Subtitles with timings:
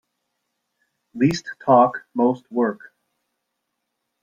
[1.13, 2.91] Least talk most work.